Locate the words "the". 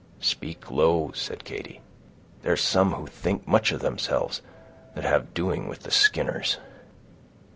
5.81-5.91